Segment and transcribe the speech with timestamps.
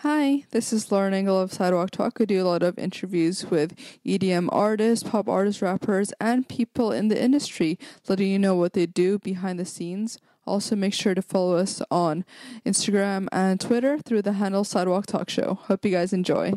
[0.00, 2.20] Hi, this is Lauren Engel of Sidewalk Talk.
[2.20, 3.74] I do a lot of interviews with
[4.04, 8.84] EDM artists, pop artists, rappers, and people in the industry, letting you know what they
[8.84, 10.18] do behind the scenes.
[10.44, 12.26] Also, make sure to follow us on
[12.66, 15.60] Instagram and Twitter through the handle Sidewalk Talk Show.
[15.62, 16.52] Hope you guys enjoy.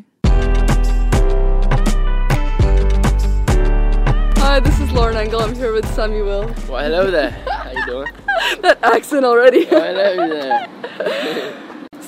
[4.35, 5.39] Hi, this is Lauren Engel.
[5.39, 6.53] I'm here with Samuel.
[6.67, 7.31] Well, hello there.
[7.31, 8.11] How you doing?
[8.63, 9.65] that accent already.
[9.71, 11.55] Well, hello there.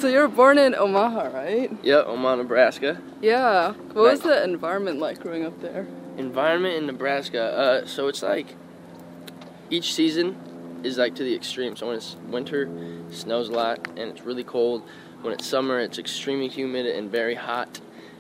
[0.02, 1.72] so you're born in Omaha, right?
[1.84, 3.00] Yeah, Omaha, Nebraska.
[3.22, 3.74] Yeah.
[3.74, 5.86] What was the environment like growing up there?
[6.18, 7.44] Environment in Nebraska.
[7.44, 8.56] Uh, so it's like
[9.70, 10.36] each season
[10.84, 11.76] is like to the extreme.
[11.76, 12.64] So when it's winter,
[13.10, 14.82] it snows a lot and it's really cold.
[15.22, 17.80] When it's summer, it's extremely humid and very hot.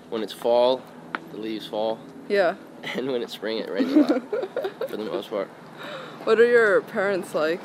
[0.09, 0.83] When it's fall,
[1.31, 1.99] the leaves fall.
[2.29, 2.55] Yeah.
[2.95, 5.47] And when it's spring, it rains a lot for the most part.
[6.23, 7.61] What are your parents like?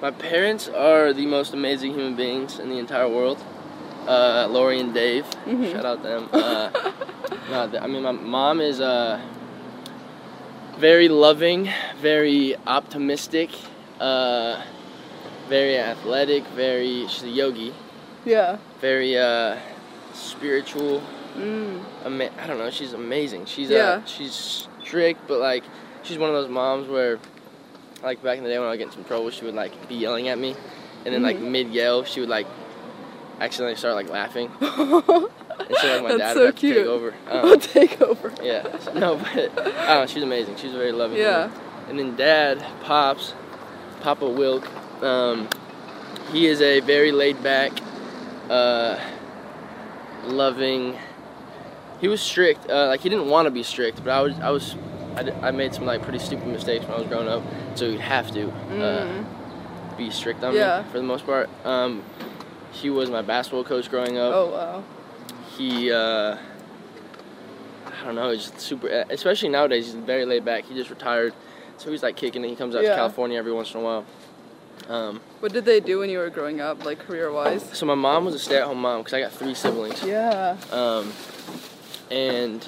[0.00, 3.38] My parents are the most amazing human beings in the entire world.
[4.06, 5.72] Uh, Lori and Dave, Mhm.
[5.72, 6.28] shout out to them.
[6.32, 6.68] Uh,
[7.50, 9.18] no, th- I mean, my mom is uh,
[10.78, 13.50] very loving, very optimistic,
[14.00, 14.60] uh,
[15.48, 17.06] very athletic, very.
[17.08, 17.74] She's a yogi,
[18.24, 18.58] Yeah.
[18.80, 19.56] very uh,
[20.12, 21.02] spiritual.
[21.36, 21.80] Mm.
[22.04, 22.70] Ama- I don't know.
[22.70, 23.46] She's amazing.
[23.46, 23.78] She's Yeah.
[23.78, 25.64] uh, she's strict, but like
[26.04, 27.18] she's one of those moms where,
[28.06, 29.88] like back in the day when I would get in some trouble, she would like
[29.88, 30.54] be yelling at me,
[31.04, 31.50] and then like Mhm.
[31.50, 32.46] mid yell, she would like
[33.40, 36.76] accidentally start like laughing, and so like my That's dad so would have to cute.
[36.76, 37.14] take over.
[37.30, 38.32] I'll Um, take over.
[38.42, 38.62] yeah,
[38.94, 40.06] no, but I know.
[40.06, 40.56] She's amazing.
[40.56, 41.18] She's a very loving.
[41.18, 41.46] Yeah.
[41.46, 41.60] woman.
[41.88, 43.32] And then dad, pops,
[44.00, 44.66] Papa Wilk,
[45.02, 45.48] um,
[46.32, 47.72] he is a very laid back,
[48.48, 48.98] uh,
[50.24, 50.96] loving.
[52.00, 52.70] He was strict.
[52.70, 54.34] Uh, like he didn't want to be strict, but I was.
[54.40, 54.76] I was.
[55.16, 57.42] I, did- I made some like pretty stupid mistakes when I was growing up,
[57.74, 58.52] so you'd have to uh,
[59.06, 59.24] Mm.
[59.96, 60.82] be strict on Yeah.
[60.84, 61.48] me for the most part.
[61.64, 62.02] Um,
[62.72, 64.82] he was my basketball coach growing up Oh wow.
[65.56, 66.36] he uh
[67.86, 70.64] I don't know, he's super especially nowadays he's very laid back.
[70.64, 71.32] He just retired.
[71.78, 72.48] So he's like kicking it.
[72.48, 72.90] He comes out Yeah.
[72.90, 74.04] to California every once in a while.
[74.88, 77.64] Um, What did they do when you were growing up, like career wise?
[77.72, 80.02] so my mom was a stay-at-home mom because I got three siblings.
[80.04, 80.56] Yeah.
[80.70, 81.12] Um,
[82.10, 82.64] and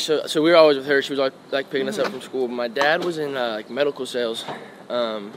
[0.00, 1.02] so so we were always with her.
[1.02, 2.06] She was like like picking us Mm-hmm.
[2.06, 2.48] up from school.
[2.48, 4.44] My dad was in uh, like medical sales,
[4.88, 5.32] um,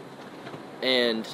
[0.81, 1.27] and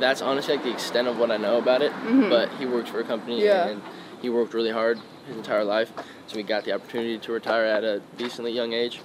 [0.00, 1.92] that's honestly like the extent of what I know about it.
[1.92, 2.28] Mhm.
[2.30, 3.68] But he worked for a company Yeah.
[3.68, 3.82] and
[4.20, 5.92] he worked really hard his entire life,
[6.26, 9.00] so we got the opportunity to retire at a decently young age.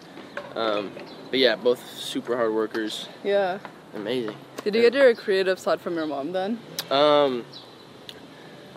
[0.56, 0.92] Um,
[1.30, 3.60] but yeah, both super hard workers, Yeah.
[3.96, 4.36] amazing.
[4.64, 6.60] Did you get your creative side from your mom then?
[6.92, 7.46] Um,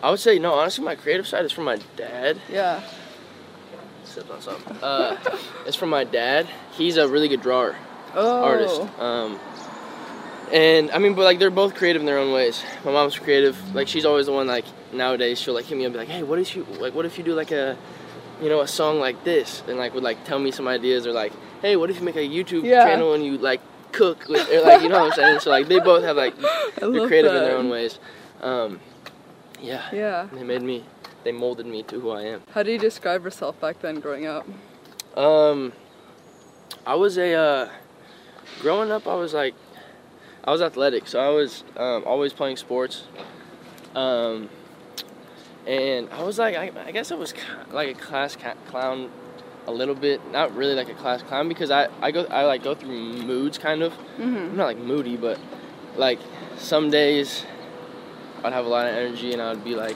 [0.01, 0.53] I would say no.
[0.53, 2.39] Honestly, my creative side is from my dad.
[2.49, 2.81] Yeah.
[4.13, 4.77] Sip on something.
[4.83, 5.17] Uh,
[5.65, 6.47] it's from my dad.
[6.73, 7.75] He's a really good drawer,
[8.15, 8.43] Oh.
[8.43, 8.81] artist.
[8.99, 9.39] Um,
[10.51, 12.63] and I mean, but like they're both creative in their own ways.
[12.85, 13.57] My mom's creative.
[13.73, 14.45] Like she's always the one.
[14.45, 16.93] Like nowadays, she'll like hit me up and be like, "Hey, what if you like?
[16.93, 17.75] What if you do like a,
[18.41, 21.11] you know, a song like this?" And like would like tell me some ideas or
[21.11, 22.85] like, "Hey, what if you make a YouTube Yeah.
[22.85, 23.61] channel and you like
[23.93, 26.35] cook with or like you know what I'm saying?" So like they both have like
[26.79, 27.37] they're creative that.
[27.39, 27.97] in their own ways.
[28.41, 28.79] Um,
[29.59, 29.81] yeah.
[29.91, 30.27] Yeah.
[30.31, 30.83] They made me.
[31.23, 32.41] They molded me to who I am.
[32.53, 34.45] How do you describe yourself back then growing up?
[35.17, 35.71] Um,
[36.85, 37.69] I was a uh,
[38.61, 39.07] growing up.
[39.07, 39.53] I was like,
[40.43, 43.05] I was athletic, so I was um, always playing sports.
[43.95, 44.49] Um,
[45.65, 47.33] and I was like, I, I guess I was
[47.71, 48.35] like a class
[48.67, 49.09] clown,
[49.65, 50.19] a little bit.
[50.31, 52.89] Not really like a class clown because I I go I like go through
[53.23, 53.93] moods kind of.
[54.19, 54.57] I'm Mm-hmm.
[54.57, 55.39] not like moody, but
[55.95, 56.19] like
[56.57, 57.45] some days
[58.43, 59.95] I'd have a lot of energy and I'd be like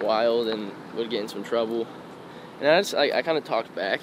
[0.00, 1.86] wild and would get in some trouble.
[2.60, 4.00] And I just like I kind of talked back,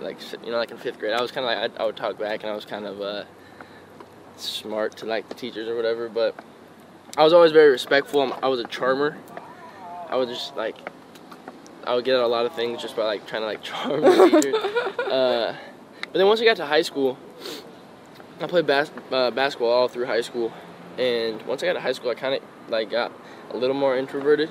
[0.00, 1.96] like you know, like in fifth grade, I was kind of like I, I would
[1.96, 3.24] talk back and I was kind of uh,
[4.36, 6.08] smart to like the teachers or whatever.
[6.08, 6.34] But
[7.16, 8.32] I was always very respectful.
[8.42, 9.16] I was a charmer.
[10.08, 10.76] I was just like
[11.86, 14.30] I would get a lot of things just by like trying to like charm the
[14.30, 14.54] teachers.
[14.54, 15.56] Uh,
[16.00, 17.18] but then once I got to high school,
[18.40, 20.52] I played bas- uh, basketball all through high school,
[20.98, 23.12] and once I got to high school, I kind of like got
[23.50, 24.50] a little more introverted,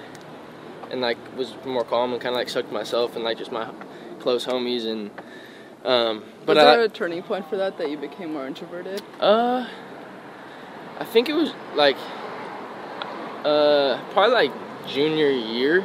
[0.93, 3.51] and like was more calm and kind of like stuck to myself and like just
[3.51, 3.69] my
[4.19, 5.12] close homies and.
[5.83, 9.01] Um, but was I, there a turning point for that that you became more introverted?
[9.19, 9.68] uh,
[10.97, 11.97] I think it was like,
[13.44, 14.51] uh, probably like
[14.88, 15.83] junior year.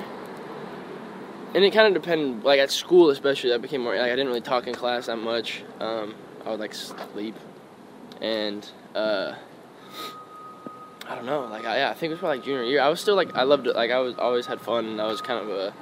[1.54, 4.28] And it kind of depended, like at school especially, I became more, like I didn't
[4.28, 5.64] really talk in class that much.
[5.80, 7.34] Um, I would like sleep.
[8.20, 9.34] And, uh,
[11.08, 12.80] I don't know, like I, yeah, I think it was probably like junior year.
[12.80, 15.06] I was still like, I loved it, like I was always had fun and I
[15.06, 15.72] was kind of a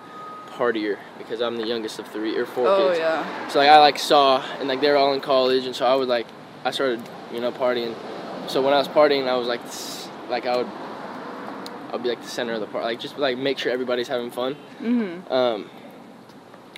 [0.53, 3.01] partier because I'm the youngest of three or four Oh kids.
[3.01, 3.49] yeah.
[3.49, 5.95] So like I like saw and like they were all in college and so I
[5.97, 6.27] would like
[6.65, 7.03] I started
[7.33, 7.95] you know partying.
[8.49, 9.61] So when I was partying I was like
[10.31, 10.69] like I would
[11.93, 14.31] I'll be like the center of the party, like just like make sure everybody's having
[14.31, 14.57] fun.
[14.81, 15.31] Mhm.
[15.31, 15.71] Um,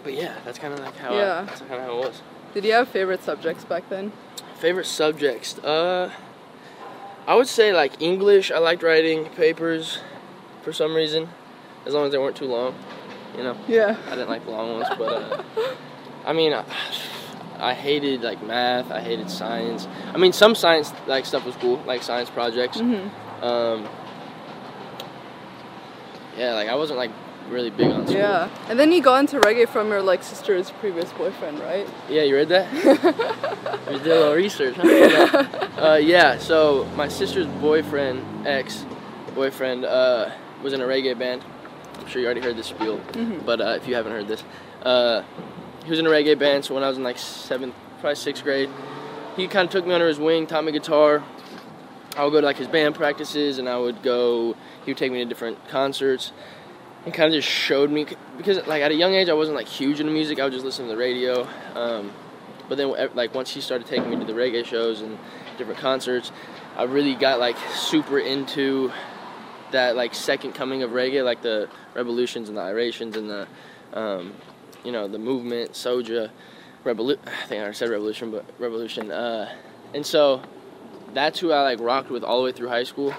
[0.02, 1.40] but yeah, that's kind of like how Yeah.
[1.40, 2.22] I, that's kind of how it was.
[2.54, 4.12] Did you have favorite subjects back then?
[4.58, 5.58] Favorite subjects?
[5.58, 6.10] Uh,
[7.28, 8.50] I would say like English.
[8.50, 9.98] I liked writing papers
[10.62, 11.28] for some reason,
[11.84, 12.74] as long as they weren't too long.
[13.36, 13.98] You know, Yeah.
[14.06, 15.42] I didn't like the long ones, but uh,
[16.24, 16.64] I mean, I,
[17.58, 18.90] I hated like math.
[18.90, 19.86] I hated science.
[20.14, 22.78] I mean, some science like stuff was cool, like science projects.
[22.78, 23.44] Mm-hmm.
[23.44, 23.86] Um,
[26.38, 27.10] yeah, like I wasn't like
[27.50, 28.18] really big on school.
[28.18, 28.48] Yeah.
[28.68, 31.86] And then you got into reggae from your like sister's previous boyfriend, right?
[32.08, 32.72] Yeah, you read that?
[33.92, 35.46] you did a little research, huh?
[35.80, 38.84] uh, yeah, so my sister's boyfriend, ex
[39.34, 40.30] boyfriend, uh,
[40.62, 41.42] was in a reggae band.
[41.98, 43.44] I'm sure you already heard this spiel, Mhm.
[43.44, 44.42] but uh, if you haven't heard this,
[44.82, 45.22] uh,
[45.84, 46.64] he was in a reggae band.
[46.64, 48.70] So when I was in like seventh, probably sixth grade,
[49.36, 51.22] he kind of took me under his wing, taught me guitar.
[52.16, 54.56] I would go to like his band practices, and I would go.
[54.84, 56.32] He would take me to different concerts,
[57.08, 58.06] and kind of just showed me
[58.36, 60.38] because like at a young age I wasn't like huge into music.
[60.38, 61.48] I would just listen to the radio.
[61.74, 62.12] Um,
[62.68, 65.18] but then like once he started taking me to the reggae shows and
[65.56, 66.30] different concerts,
[66.76, 68.92] I really got like super into
[69.72, 73.48] that like second coming of reggae, like the Rebelutions and the Irations and the
[73.94, 74.34] um,
[74.84, 76.30] you know the movement, Soja,
[76.84, 76.94] I
[77.46, 79.10] think I said revolution, but revolution.
[79.10, 79.50] Uh,
[79.94, 80.42] and so
[81.14, 83.14] that's who I like rocked with all the way through high school,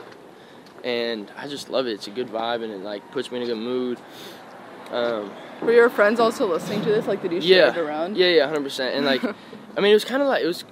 [0.84, 1.94] and I just love it.
[1.94, 4.00] It's a good vibe and it like puts me in a good mood.
[4.92, 5.32] Um,
[5.62, 7.08] Were your friends also listening to this?
[7.08, 8.18] Like, did you share yeah, it around?
[8.18, 8.96] yeah, yeah, hundred percent.
[8.96, 9.24] And like,
[9.78, 10.64] I mean, it was kind of like it was,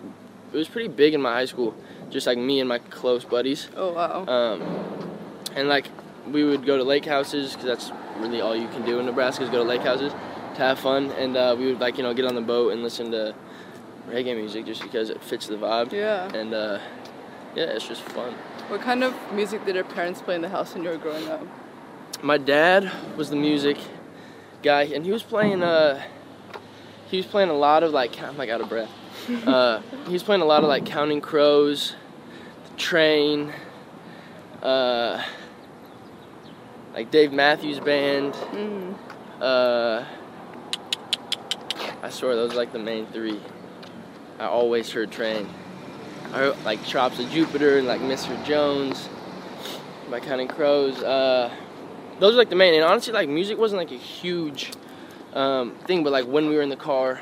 [0.53, 1.75] it was pretty big in my high school,
[2.09, 3.69] just like me and my close buddies.
[3.75, 4.25] Oh wow.
[4.25, 4.61] Um,
[5.55, 5.87] and like
[6.31, 9.43] we would go to lake houses because that's really all you can do in Nebraska
[9.43, 11.11] is go to lake houses to have fun.
[11.11, 13.35] And uh, we would like you know get on the boat and listen to
[14.09, 15.91] reggae music just because it fits the vibe.
[15.91, 16.33] yeah.
[16.33, 16.79] And uh,
[17.55, 18.33] yeah, it's just fun.
[18.67, 21.25] What kind of music did your parents play in the house when you were growing
[21.29, 21.41] up?
[22.21, 23.77] My dad was the music
[24.61, 25.63] guy, and he was playing.
[25.63, 26.03] Uh,
[27.09, 28.91] he was playing a lot of like I'm like out of breath.
[29.45, 31.95] Uh, he was playing a lot of like Counting Crows,
[32.69, 33.51] The Train,
[34.61, 35.21] uh,
[36.93, 38.33] like Dave Matthews Band.
[38.33, 38.95] Mm.
[39.41, 40.05] Uh,
[42.01, 43.41] I swear those are like the main three.
[44.39, 45.49] I always heard Train.
[46.33, 48.43] I like Drops of Jupiter and like Mr.
[48.45, 49.09] Jones
[50.09, 51.01] by Counting Crows.
[51.01, 51.53] Uh,
[52.19, 52.73] those are like the main.
[52.73, 54.71] And honestly, like music wasn't like a huge
[55.33, 57.21] um, thing, but like when we were in the car,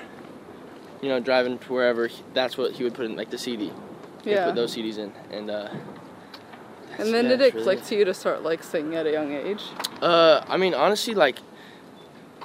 [1.02, 3.72] you know, driving to wherever, that's what he would put in like the CD.
[4.24, 4.46] He'd Yeah.
[4.46, 5.69] put those CDs in, and uh,
[6.98, 9.31] And then did it really click to you to start like singing at a young
[9.34, 9.62] age?
[10.01, 11.38] Uh, I mean, honestly, like,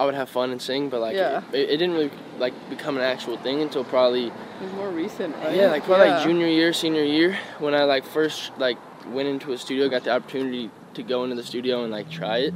[0.01, 1.43] I would have fun and sing, but like, Yeah.
[1.53, 4.33] it, it didn't really like become an actual thing until probably It
[4.63, 5.55] was more recent, right?
[5.55, 6.15] yeah, like probably Yeah.
[6.15, 8.79] like junior year, senior year, when I like first like
[9.13, 12.39] went into a studio, got the opportunity to go into the studio and like try
[12.39, 12.55] it.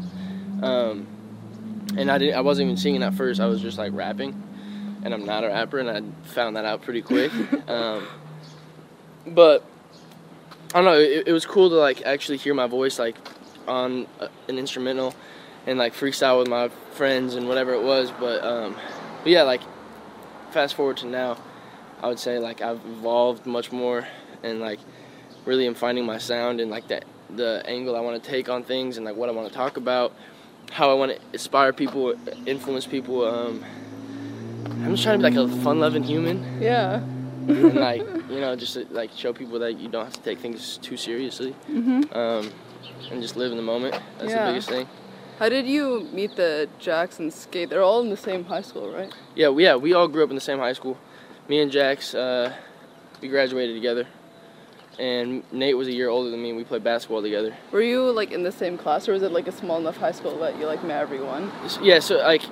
[0.63, 1.07] Um,
[1.99, 3.41] and I didn't, I wasn't even singing at first.
[3.43, 4.33] I was just like rapping,
[5.05, 7.31] and I'm not a rapper, and I found that out pretty quick.
[7.69, 8.07] um,
[9.27, 9.63] but
[10.75, 10.99] I don't know.
[10.99, 13.17] It, it was cool to like actually hear my voice like
[13.69, 14.07] on
[14.49, 15.15] an instrumental
[15.67, 18.11] and like freestyle with my friends and whatever it was.
[18.11, 18.77] But um,
[19.23, 19.63] but yeah, like
[20.51, 21.37] fast forward to now,
[22.03, 24.07] I would say like I've evolved much more
[24.43, 24.79] and like
[25.45, 28.63] really am finding my sound and like that the angle I want to take on
[28.63, 30.13] things and like what I want to talk about,
[30.71, 32.15] how I want to inspire people,
[32.47, 33.25] influence people.
[33.27, 33.65] Um,
[34.67, 36.97] I'm just trying to be like a fun-loving human Yeah.
[36.97, 40.39] and like you know just to, like show people that you don't have to take
[40.39, 42.17] things too seriously mm-hmm.
[42.17, 42.51] um,
[43.11, 43.99] and just live in the moment.
[44.19, 44.47] That's Yeah.
[44.47, 44.89] the biggest thing.
[45.39, 47.69] How did you meet the Jacks and Nate?
[47.69, 49.13] They're all in the same high school, right?
[49.35, 50.97] Yeah, we, yeah, we all grew up in the same high school.
[51.49, 52.55] Me and Jax, uh,
[53.21, 54.07] we graduated together,
[54.97, 56.51] and Nate was a year older than me.
[56.51, 57.53] and We played basketball together.
[57.73, 60.13] Were you like in the same class, or was it like a small enough high
[60.13, 61.51] school that you like met everyone?
[61.83, 62.43] Yeah, so like,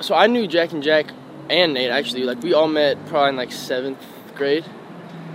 [0.00, 1.06] so I knew Jack and Jack
[1.48, 2.24] and Nate actually.
[2.24, 4.64] Like we all met probably in like seventh grade,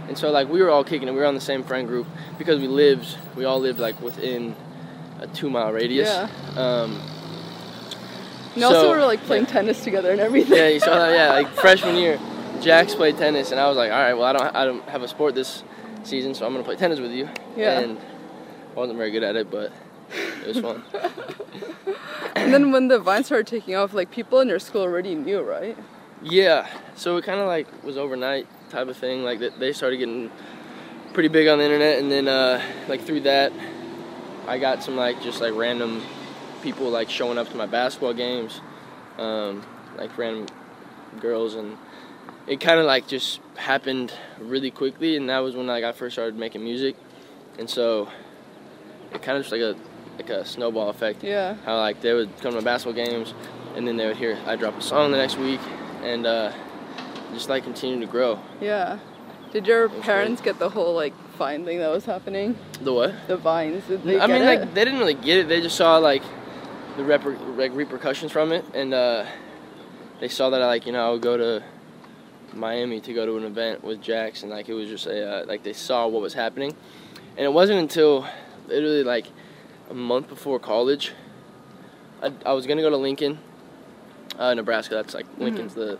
[0.09, 1.11] and so like we were all kicking it.
[1.13, 3.17] We were on the same friend group because we lived.
[3.37, 4.53] We all lived like within
[5.19, 6.09] a two mile radius.
[6.09, 6.27] Yeah.
[6.55, 6.99] Um,
[8.55, 10.57] And also So- were like playing tennis together and everything.
[10.57, 11.13] yeah, you saw that.
[11.13, 12.19] Yeah, like freshman year,
[12.61, 15.03] Jax played tennis, and I was like, all right, well, I don't, I don't have
[15.03, 15.63] a sport this
[16.03, 17.29] season, so I'm gonna play tennis with you.
[17.55, 17.79] Yeah.
[17.79, 17.97] And
[18.75, 19.71] I wasn't very good at it, but
[20.41, 20.83] it was fun.
[22.35, 25.41] and then when the vine started taking off, like people in your school already knew,
[25.41, 25.77] right?
[26.21, 26.67] yeah.
[26.95, 29.23] So it kind of like was overnight type of thing.
[29.23, 30.29] Like that they started getting
[31.13, 33.53] pretty big on the internet, and then uh, like through that,
[34.47, 36.01] I got some like just like random
[36.61, 38.61] people like showing up to my basketball games,
[39.17, 39.63] um,
[39.97, 40.47] like random
[41.19, 41.77] girls, and
[42.47, 46.15] it kind of like just happened really quickly, and that was when like I first
[46.15, 46.95] started making music,
[47.57, 48.09] and so
[49.13, 49.75] it kind of just like a
[50.17, 51.23] like a snowball effect.
[51.23, 51.55] Yeah.
[51.65, 53.33] How like they would come to my basketball games,
[53.75, 55.61] and then they would hear I drop a song the next week,
[56.03, 56.51] and uh,
[57.33, 58.39] just like continue to grow.
[58.61, 58.99] Yeah.
[59.51, 62.57] Did your parents get the whole like vine thing that was happening?
[62.81, 63.15] The what?
[63.27, 63.83] The vines.
[63.87, 64.45] Did they I mean, it?
[64.45, 65.47] like they didn't really get it.
[65.49, 66.21] They just saw like
[66.97, 69.25] the reper- like repercussions from it, and uh,
[70.19, 71.63] they saw that I like you know I would go to
[72.53, 75.45] Miami to go to an event with Jax, and like it was just a uh,
[75.45, 76.75] like they saw what was happening,
[77.35, 78.27] and it wasn't until
[78.67, 79.27] literally like
[79.89, 81.13] a month before college.
[82.21, 83.39] I, I was gonna go to Lincoln,
[84.37, 84.93] uh, Nebraska.
[84.93, 85.43] That's like Mm-hmm.
[85.43, 85.97] Lincoln's the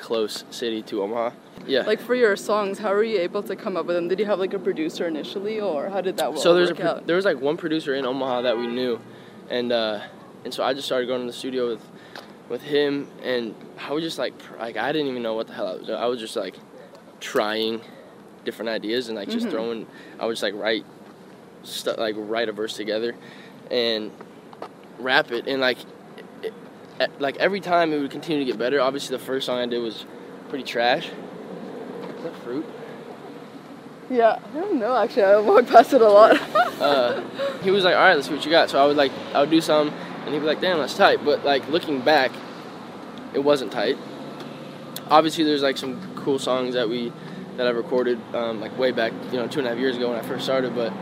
[0.00, 1.30] close city to Omaha.
[1.66, 1.82] Yeah.
[1.82, 4.08] Like for your songs, how were you able to come up with them?
[4.08, 6.42] Did you have like a producer initially, or how did that work?
[6.42, 8.98] so there's a work there was like one producer in Omaha that we knew,
[9.50, 10.00] and uh,
[10.44, 11.84] and so I just started going to the studio with
[12.48, 15.68] with him, and I was just like like I didn't even know what the hell
[15.68, 15.98] I was doing.
[15.98, 16.56] I was just like
[17.20, 17.80] trying
[18.44, 19.50] different ideas and like just Mhm.
[19.50, 19.86] throwing.
[20.18, 20.84] I was just like write
[21.62, 23.14] stuff like write a verse together,
[23.70, 24.10] and
[24.98, 25.78] rap it, and like
[27.18, 28.80] like every time it would continue to get better.
[28.80, 30.04] Obviously, the first song I did was
[30.48, 31.06] pretty trash.
[31.06, 32.66] Is that fruit?
[34.10, 34.96] yeah, I don't know.
[34.96, 36.36] Actually, I walk past it a lot.
[36.80, 37.22] uh,
[37.62, 39.40] he was like, "All right, let's see what you got." So I would like, I
[39.40, 42.32] would do some, and he'd be like, "Damn, that's tight." But like looking back,
[43.32, 43.96] it wasn't tight.
[45.08, 47.12] Obviously, there's like some cool songs that we
[47.56, 50.10] that I recorded um, like way back, you know, two and a half years ago
[50.10, 50.74] when I first started.
[50.74, 50.92] But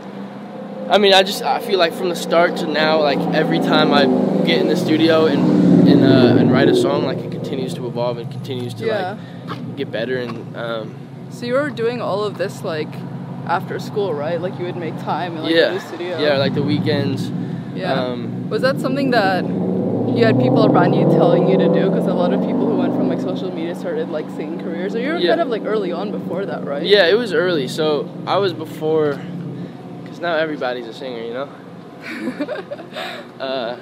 [0.89, 3.93] I mean, I just I feel like from the start to now, like every time
[3.93, 4.05] I
[4.45, 7.85] get in the studio and and uh, and write a song, like it continues to
[7.87, 9.17] evolve and continues to yeah.
[9.47, 10.55] like get better and.
[10.57, 10.95] Um,
[11.31, 12.89] So you were doing all of this like
[13.45, 14.41] after school, right?
[14.41, 16.17] Like you would make time and like yeah, the studio.
[16.19, 17.29] yeah, like the weekends.
[17.75, 17.93] Yeah.
[17.93, 21.89] Um, was that something that you had people around you telling you to do?
[21.89, 24.95] Because a lot of people who went from like social media started like singing careers.
[24.95, 25.29] Or you were Yeah.
[25.37, 26.81] kind of like early on before that, right?
[26.83, 27.67] Yeah, it was early.
[27.67, 29.19] So I was before,
[30.19, 31.49] because now everybody's a singer, you know?
[33.39, 33.77] uh,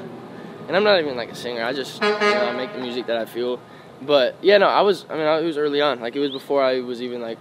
[0.67, 1.63] and I'm not even like a singer.
[1.63, 3.59] I just, you know, I make the music that I feel.
[4.01, 5.99] But yeah, no, I was, I mean, I, it was early on.
[5.99, 7.39] Like it was before I was even like,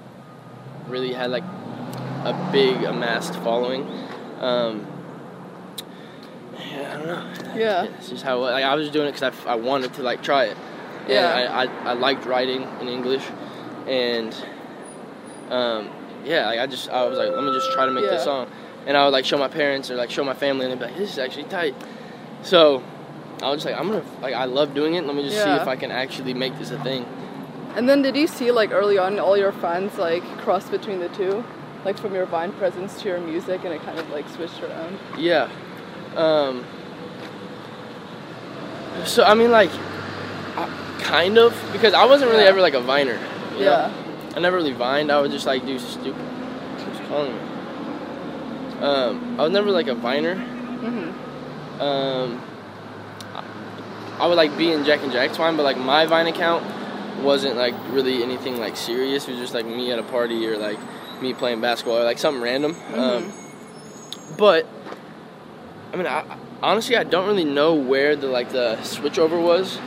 [0.88, 3.82] really had like a big amassed following.
[4.40, 4.86] Um,
[6.58, 7.54] yeah, I don't know.
[7.54, 7.84] Yeah.
[7.84, 10.46] It's just how, like, I was doing it because I, I wanted to like try
[10.46, 10.56] it.
[11.02, 11.50] And Yeah.
[11.52, 13.24] I, I, I liked writing in English.
[13.86, 14.34] And
[15.50, 15.90] um,
[16.24, 18.10] yeah, like I just I was like, let me just try to make Yeah.
[18.10, 18.48] this song,
[18.86, 20.90] and I would like show my parents or like show my family, and they'd be
[20.92, 21.74] like, this is actually tight.
[22.42, 22.82] So
[23.42, 25.04] I was just like, I'm gonna like I love doing it.
[25.04, 27.04] Let me just see if I can actually make this a thing.
[27.76, 31.08] And then did you see like early on all your fans like cross between the
[31.10, 31.44] two?
[31.84, 34.98] Like from your Vine presence to your music and it kind of like switched around?
[35.18, 35.48] Yeah.
[36.16, 36.64] Um,
[39.04, 39.70] so I mean, like,
[40.56, 42.50] I, kind of because I wasn't really Yeah.
[42.50, 43.18] ever like a viner.
[43.52, 43.90] you know?
[43.90, 43.92] Yeah.
[44.34, 45.12] I never really vined.
[45.12, 46.14] I would just like do stupid.
[46.14, 47.40] Who's calling me?
[48.80, 50.34] Um, I was never like a viner.
[50.36, 52.40] hmm Um,
[53.34, 53.44] I-
[54.22, 56.64] I would like be in Jack and Jack's Vine, but like my Vine account
[57.22, 59.26] wasn't like really anything like serious.
[59.28, 60.78] It was just like me at a party or like
[61.20, 62.76] me playing basketball or like something random.
[62.94, 63.32] Um,
[64.38, 64.66] but
[65.92, 66.24] I mean, I,
[66.62, 69.78] honestly, I don't really know where the like the switchover was.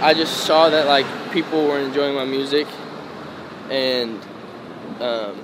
[0.00, 2.66] I just saw that like people were enjoying my music,
[3.70, 4.20] and
[5.00, 5.43] um,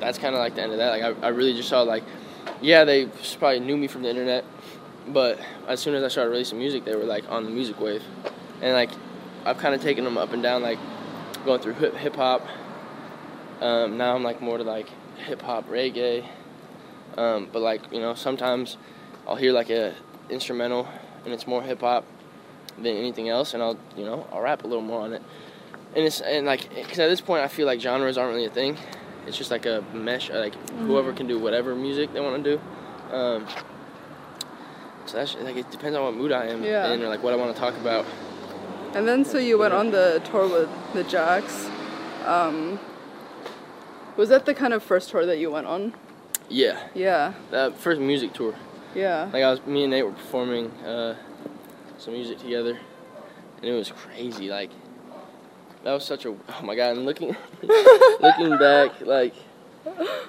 [0.00, 0.90] that's kind of like the end of that.
[0.90, 2.04] Like I, I really just saw like,
[2.60, 3.06] yeah, they
[3.38, 4.44] probably knew me from the internet,
[5.08, 8.02] but as soon as I started releasing music, they were like on the music wave,
[8.60, 8.90] and like
[9.44, 10.78] I've kind of taken them up and down, like
[11.44, 12.46] going through hip hop.
[13.60, 16.24] Um, now I'm like more to like hip hop reggae,
[17.16, 18.76] um, but like you know sometimes
[19.26, 19.94] I'll hear like a
[20.30, 20.86] instrumental
[21.24, 22.04] and it's more hip hop
[22.76, 25.22] than anything else, and I'll you know I'll rap a little more on it.
[25.94, 28.50] And it's and like because at this point I feel like genres aren't really a
[28.50, 28.76] thing.
[29.28, 30.30] It's just like a mesh.
[30.30, 30.54] Like
[30.86, 33.14] whoever can do whatever music they want to do.
[33.14, 33.46] Um,
[35.04, 36.90] so that's like it depends on what mood I am Yeah.
[36.92, 38.06] in or like what I want to talk about.
[38.94, 41.68] And then so you went on the tour with the Jacks.
[42.24, 42.80] Um,
[44.16, 45.94] was that the kind of first tour that you went on?
[46.48, 47.34] Yeah, Yeah.
[47.50, 48.54] that first music tour.
[48.94, 49.28] Yeah.
[49.32, 51.16] Like I was, me and Nate were performing uh,
[51.98, 52.78] some music together,
[53.58, 54.48] and it was crazy.
[54.48, 54.70] Like
[55.84, 56.96] that was such a oh my god!
[56.96, 57.36] And looking
[58.20, 59.34] looking back, like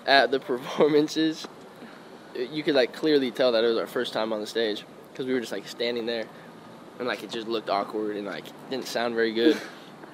[0.05, 1.47] at the performances,
[2.35, 5.25] you could like clearly tell that it was our first time on the stage because
[5.25, 6.25] we were just like standing there,
[6.99, 9.59] and like it just looked awkward and like didn't sound very good.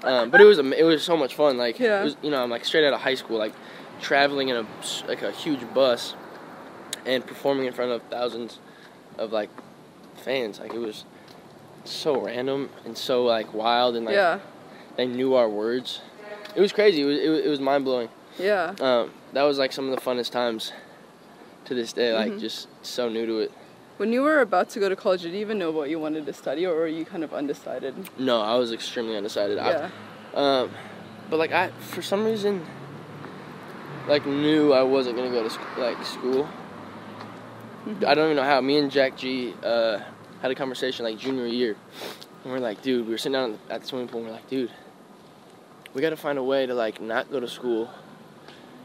[0.03, 1.57] Um, but it was it was so much fun.
[1.57, 2.01] Like Yeah.
[2.01, 3.53] it was, you know, I'm like straight out of high school, like
[4.01, 4.65] traveling in a
[5.07, 6.13] like a huge bus
[7.05, 8.59] and performing in front of thousands
[9.17, 9.49] of like
[10.17, 10.59] fans.
[10.59, 11.05] Like it was
[11.85, 14.39] so random and so like wild and like yeah.
[14.97, 16.01] They knew our words.
[16.55, 17.01] It was crazy.
[17.01, 18.09] It was it it was mind blowing.
[18.39, 18.73] Yeah.
[18.79, 20.73] Um, that was like some of the funnest times
[21.65, 22.39] to this day, like Mhm.
[22.39, 23.51] just so new to it.
[23.97, 26.25] When you were about to go to college, did you even know what you wanted
[26.25, 27.93] to study, or were you kind of undecided?
[28.19, 29.57] No, I was extremely undecided.
[29.57, 29.89] I- Yeah.
[30.33, 30.71] Um,
[31.29, 32.65] but like I, for some reason,
[34.07, 36.47] like knew I wasn't gonna go to sc- like school.
[37.87, 38.03] Mhm.
[38.05, 38.59] I don't even know how.
[38.61, 39.99] Me and Jack G uh,
[40.41, 41.75] had a conversation like junior year,
[42.43, 44.19] and we're like, dude, we were sitting down at the swimming pool.
[44.21, 44.71] and We're like, dude,
[45.95, 47.89] we got to find a way to like not go to school,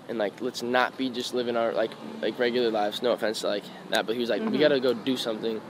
[0.09, 1.90] and like let's not be just living our like
[2.23, 3.02] like regular lives.
[3.02, 4.61] No offense to like that, but he was like, we Mhm.
[4.61, 5.61] got to go do something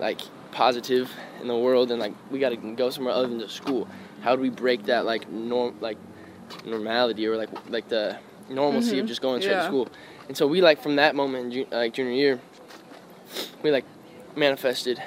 [0.00, 1.12] like positive
[1.42, 3.86] in the world, and like we got to go somewhere other than just school.
[4.22, 5.98] How do we break that like norm like
[6.64, 8.16] normality or like like the
[8.48, 9.08] normalcy of Mhm.
[9.08, 9.60] just going straight Yeah.
[9.60, 9.88] to school?
[10.28, 12.40] And so we like from that moment in like junior year,
[13.62, 13.84] we like
[14.34, 15.00] manifested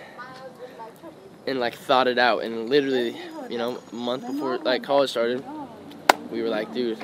[1.47, 3.17] and like thought it out, and literally,
[3.51, 5.43] you know, a month before like college started,
[6.31, 6.97] we were like, dude,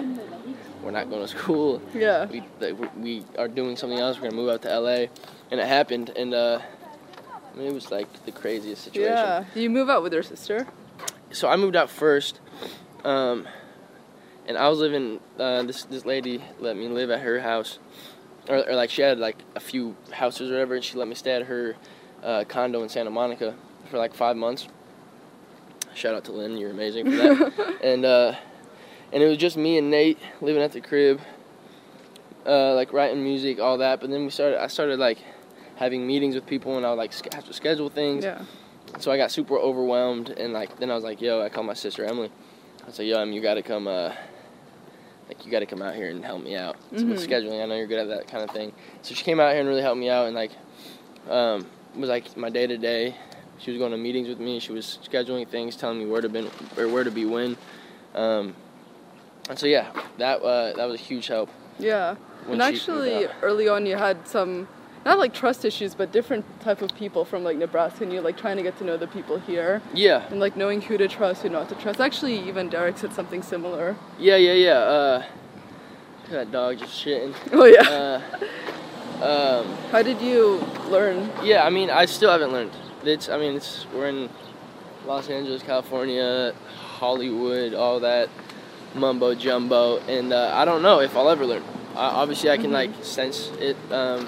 [0.81, 1.81] we're not going to school.
[1.93, 2.25] Yeah.
[2.25, 4.15] We like, we- we are doing something else.
[4.17, 5.07] We're gonna move out to LA,
[5.51, 6.11] and it happened.
[6.15, 6.59] And uh,
[7.53, 9.11] I mean, it was like the craziest situation.
[9.13, 9.43] Yeah.
[9.53, 10.65] Did you move out with your sister?
[11.31, 12.39] So I moved out first,
[13.03, 13.45] um,
[14.47, 15.19] and I was living.
[15.37, 17.79] Uh, this this lady let me live at her house,
[18.47, 21.15] or, or like she had like a few houses or whatever, and she let me
[21.15, 21.75] stay at her
[22.23, 23.53] uh, condo in Santa Monica
[23.91, 24.69] for like five months.
[25.97, 27.77] Shout out to Lynn, you're amazing for that.
[27.83, 28.35] and uh,
[29.11, 31.19] and it was just me and Nate living at the crib,
[32.45, 33.99] uh, like writing music, all that.
[33.99, 34.61] But then we started.
[34.61, 35.17] I started like
[35.75, 38.23] having meetings with people, and I would like have to schedule things.
[38.23, 38.43] Yeah.
[38.99, 41.73] So I got super overwhelmed, and like then I was like, "Yo," I called my
[41.73, 42.31] sister Emily.
[42.83, 44.13] I was like, "Yo, Em, you got to come, uh,
[45.27, 47.27] like you got to come out here and help me out with Mhm.
[47.27, 47.61] scheduling.
[47.61, 49.67] I know you're good at that kind of thing." So she came out here and
[49.67, 50.51] really helped me out, and like,
[51.27, 53.15] um, was like my day to day.
[53.59, 54.59] She was going to meetings with me.
[54.59, 57.57] She was scheduling things, telling me where to be or where to be when.
[58.13, 58.55] Um,
[59.49, 61.49] and so yeah, that uh, that was a huge help.
[61.79, 62.15] Yeah.
[62.49, 64.67] and actually, early on, you had some,
[65.05, 68.37] not like trust issues, but different type of people from like Nebraska, and you like
[68.37, 71.43] trying to get to know the people here, yeah, and like knowing who to trust,
[71.43, 71.99] who not to trust.
[71.99, 73.95] Actually, even Derek said something similar.
[74.19, 74.71] yeah, yeah, yeah.
[74.71, 75.23] Uh,
[76.29, 77.34] that dog just shitting.
[77.53, 78.21] Oh yeah.
[79.21, 79.23] Uh,
[79.63, 80.58] um, How did you
[80.89, 81.29] learn?
[81.43, 82.71] Yeah, I mean, I still haven't learned.
[83.03, 84.29] It's, I mean, it's we're in
[85.05, 88.29] Los Angeles, California, Hollywood, all that
[88.95, 91.63] mumbo jumbo, and uh, I don't know if I'll ever learn.
[91.95, 92.73] I, obviously, I can Mhm.
[92.73, 94.27] like sense it, um,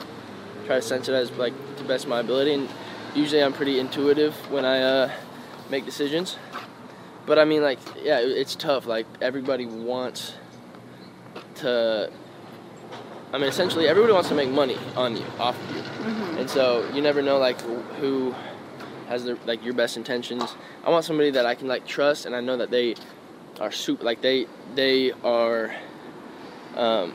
[0.66, 2.70] try to sense it as like to the best of my ability, and
[3.16, 5.12] usually I'm pretty intuitive when I uh,
[5.70, 6.38] make decisions.
[7.26, 8.86] But I mean, like, yeah, it- it's tough.
[8.86, 10.34] Like everybody wants
[11.56, 12.10] to.
[13.32, 15.82] I mean, essentially, everybody wants to make money on you, off of you.
[15.84, 16.40] Mhm.
[16.40, 17.60] And so you never know like
[18.00, 18.34] who
[19.10, 20.56] has the like your best intentions.
[20.86, 22.96] I want somebody that I can like trust and I know that they
[23.60, 24.46] are super like they
[24.76, 25.76] they are
[26.76, 27.14] um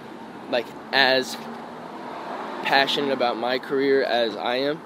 [0.50, 1.36] like as
[2.64, 4.80] passionate about my career as I am.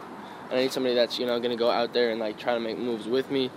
[0.51, 2.61] And I need somebody that's, you know, to go out there and like try to
[2.61, 3.51] make moves with me.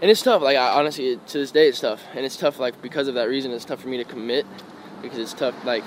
[0.00, 0.40] And it's tough.
[0.40, 2.02] Like I honestly to this day it's tough.
[2.14, 4.46] And it's tough like because of that reason it's tough for me to commit
[5.02, 5.82] because it's tough like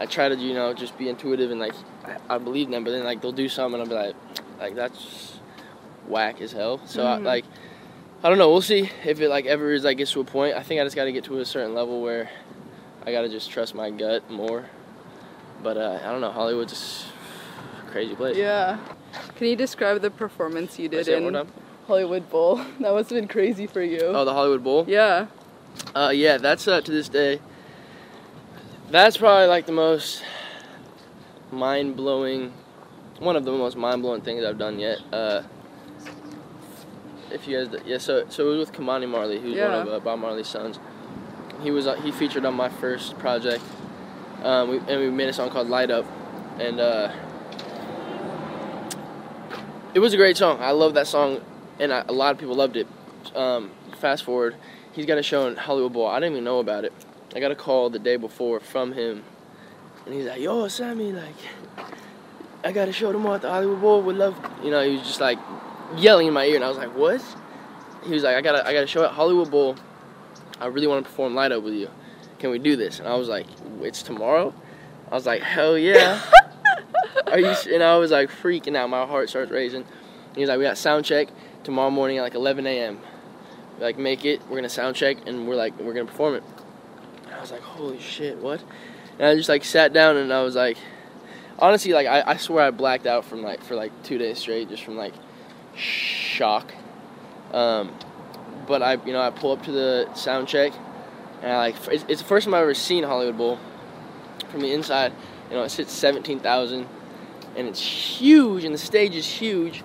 [0.00, 1.74] I try to, you know, just be intuitive and like
[2.04, 4.16] I, I believe them, but then like they'll do something and I'll be like,
[4.58, 5.38] like that's
[6.08, 6.80] whack as hell.
[6.86, 7.24] So I, Mhm.
[7.24, 7.44] like,
[8.22, 8.50] I don't know.
[8.50, 10.56] We'll see if it like ever is like gets to a point.
[10.56, 12.30] I think I just got to get to a certain level where
[13.06, 14.66] I got to just trust my gut more.
[15.62, 16.30] But uh, I don't know.
[16.30, 17.06] Hollywood's just
[17.86, 18.36] a crazy place.
[18.36, 18.78] Yeah.
[19.36, 21.46] Can you describe the performance you did say it one in?
[21.86, 22.56] Hollywood Bowl?
[22.80, 24.00] That must have been crazy for you.
[24.02, 24.84] Oh, the Hollywood Bowl.
[24.88, 25.26] Yeah.
[25.94, 27.40] Uh, yeah, that's uh, to this day.
[28.90, 30.22] That's probably like the most
[31.50, 32.52] mind blowing,
[33.18, 34.98] one of the most mind blowing things I've done yet.
[35.12, 35.42] Uh,
[37.32, 39.78] if you guys, yeah, so so it was with Ky-Mani Marley, who's Yeah.
[39.78, 40.78] one of uh, Bob Marley's sons.
[41.62, 43.62] He was uh, he featured on my first project,
[44.42, 46.04] um, we, and we made a song called Light Up,
[46.58, 47.12] and uh,
[49.94, 50.58] it was a great song.
[50.60, 51.40] I love that song,
[51.78, 52.86] and I, a lot of people loved it.
[53.34, 54.56] Um, fast forward,
[54.92, 56.06] he's got a show in Hollywood Bowl.
[56.06, 56.92] I didn't even know about it.
[57.34, 59.22] I got a call the day before from him,
[60.04, 61.34] and he's like, "Yo, Sammy, like,
[62.64, 64.02] I got a show tomorrow at the Hollywood Bowl.
[64.02, 65.38] Would love, you know." He was just like
[65.96, 67.22] yelling in my ear, and I was like, "What?"
[68.04, 69.76] He was like, "I got a, I got a show at Hollywood Bowl.
[70.60, 71.88] I really want to perform Light Up with you.
[72.38, 73.46] Can we do this?" And I was like,
[73.80, 74.54] "It's tomorrow."
[75.10, 76.22] I was like, "Hell yeah!"
[77.26, 77.54] Are you?
[77.72, 78.90] And I was like freaking out.
[78.90, 79.82] My heart starts racing.
[79.82, 81.28] And he's like, "We got sound check
[81.64, 83.00] tomorrow morning at like 11 a.m.
[83.78, 84.40] Like, make it.
[84.48, 86.44] We're gonna sound check, and we're like, we're gonna perform it."
[87.26, 88.62] And I was like, "Holy shit, what?"
[89.18, 90.78] And I just like sat down, and I was like,
[91.58, 94.68] honestly, like I, I swear I blacked out from like for like two days straight,
[94.68, 95.14] just from like
[95.76, 96.72] shock.
[97.52, 97.92] Um,
[98.66, 100.72] but I, you know, I pull up to the sound check,
[101.42, 103.58] and I like it's, it's the first time I've ever seen Hollywood Bowl
[104.50, 105.12] from the inside.
[105.50, 106.86] You know, it sits 17,000
[107.56, 109.82] and it's huge, and the stage is huge.